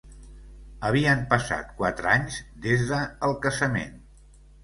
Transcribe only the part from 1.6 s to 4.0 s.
quatre anys des de el casament